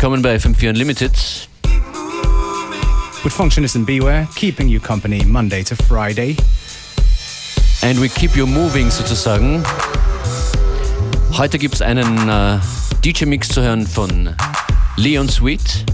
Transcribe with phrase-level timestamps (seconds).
[0.00, 1.12] Willkommen bei FM4 Unlimited.
[3.22, 6.38] With Functionist and Beware, keeping you company Monday to Friday.
[7.82, 9.62] And we keep you moving sozusagen.
[11.36, 12.58] Heute gibt es einen äh,
[13.04, 14.34] DJ-Mix zu hören von
[14.96, 15.84] Leon Sweet.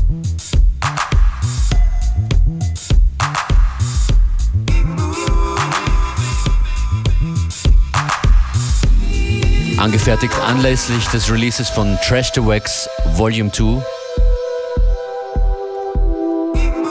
[9.79, 13.83] Angefertigt anlässlich des Releases von Trash to Wax Volume 2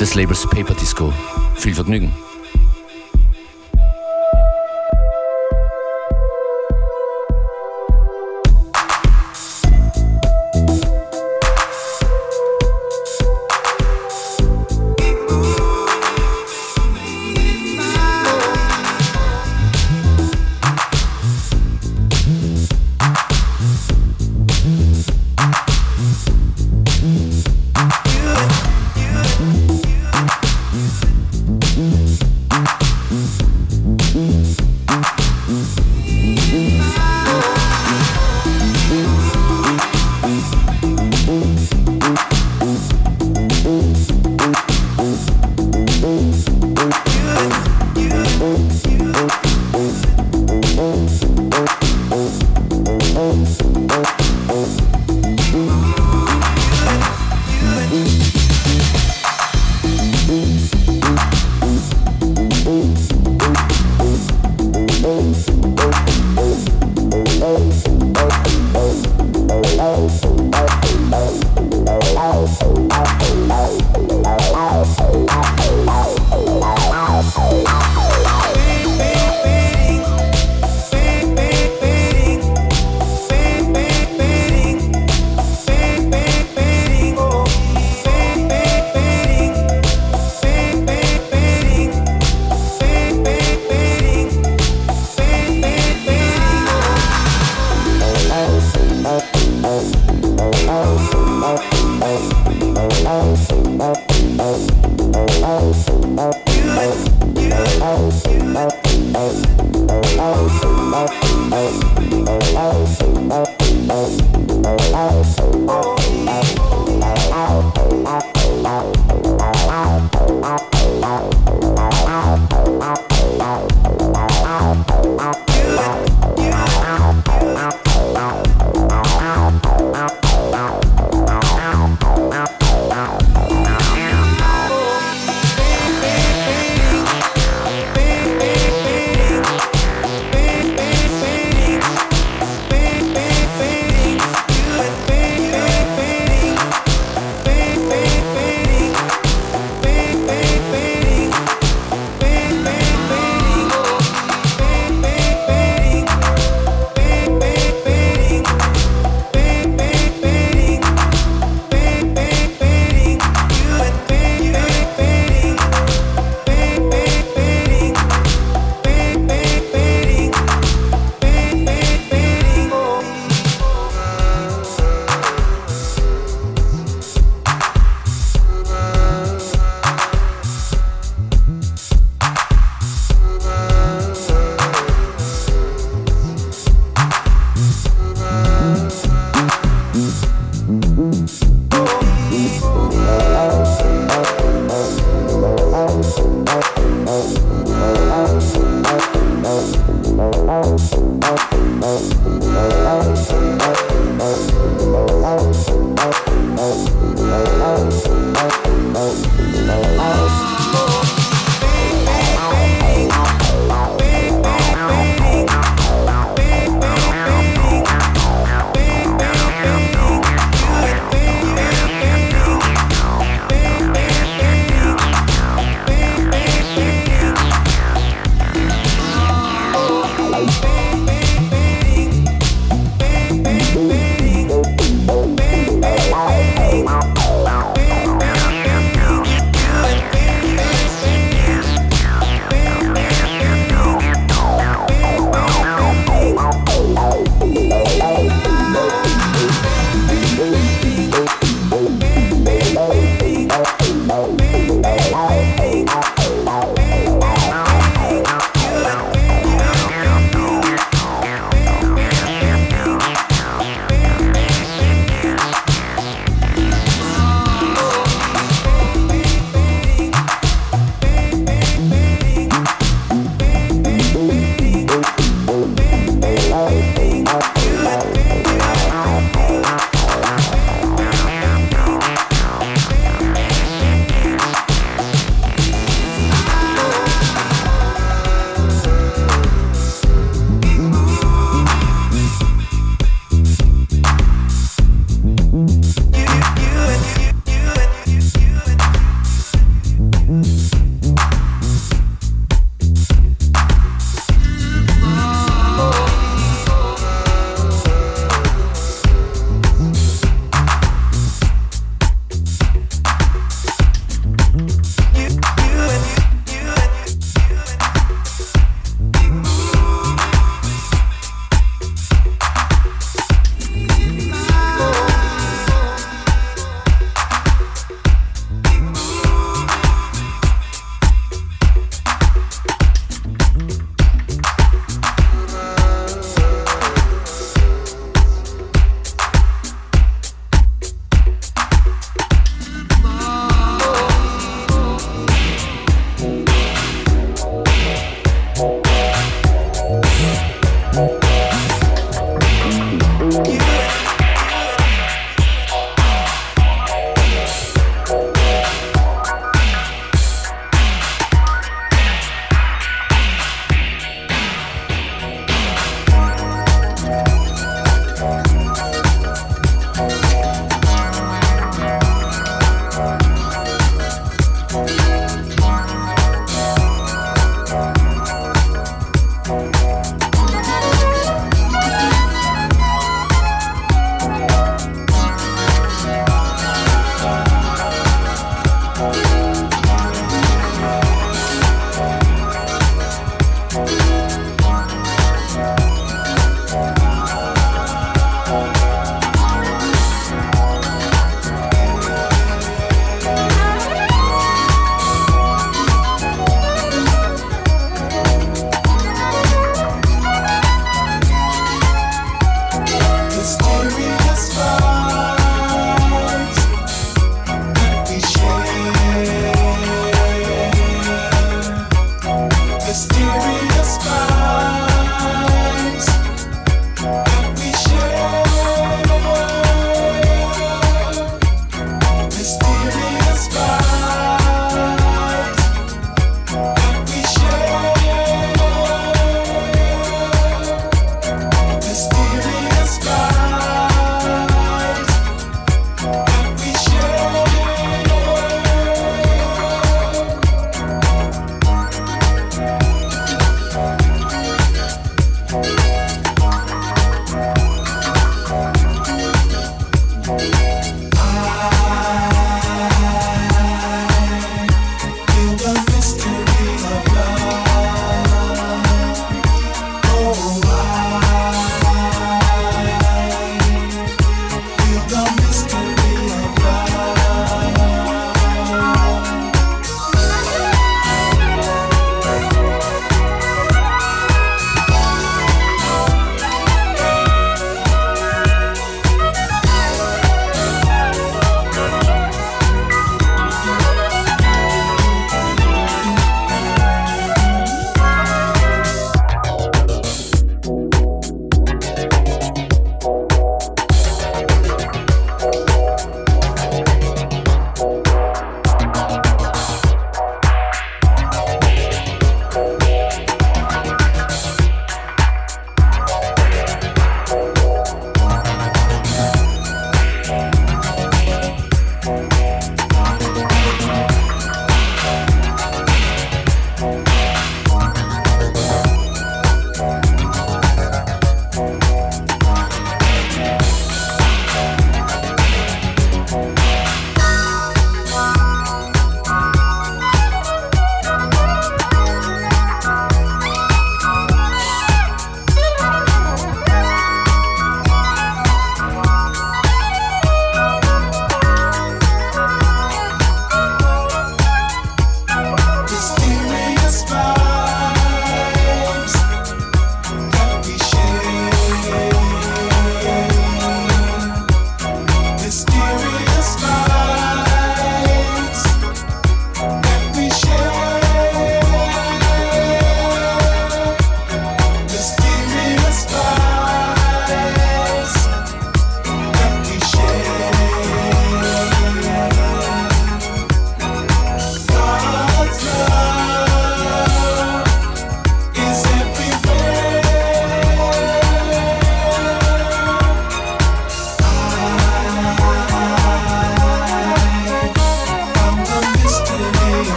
[0.00, 1.12] des Labels Paper Disco.
[1.56, 2.10] Viel Vergnügen.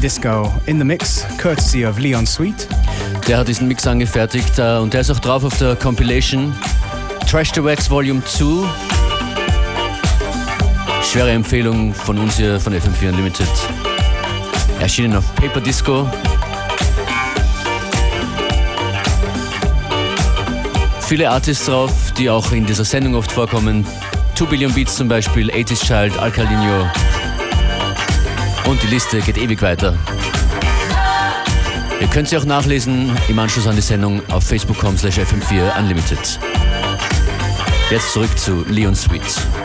[0.00, 2.66] Disco in the mix, courtesy of Leon Sweet.
[3.28, 6.54] Der hat diesen Mix angefertigt äh, und der ist auch drauf auf der Compilation
[7.30, 8.66] Trash the Wax Volume 2.
[11.02, 13.48] Schwere Empfehlung von uns hier von FM4 Unlimited.
[14.80, 16.10] Erschienen auf Paper Disco.
[21.00, 23.86] Viele Artists drauf, die auch in dieser Sendung oft vorkommen.
[24.34, 26.86] 2 Billion Beats zum Beispiel, 80s Child, Alcalinho.
[28.70, 29.98] Und die Liste geht ewig weiter.
[32.00, 36.38] Ihr könnt sie auch nachlesen im Anschluss an die Sendung auf facebook.com slash fm4 unlimited.
[37.90, 39.59] Jetzt zurück zu Leon Sweet.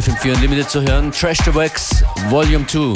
[0.00, 2.94] FM4 Unlimited zu hören, Trash the Wax Volume 2.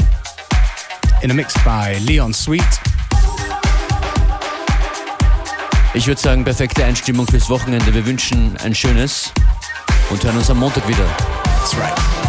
[1.21, 2.65] In a mix by Leon Sweet.
[5.93, 7.93] Ich würde sagen, perfekte Einstimmung fürs Wochenende.
[7.93, 9.33] Wir wünschen ein schönes
[10.09, 11.05] und hören uns am Montag wieder.
[11.45, 12.24] That's right.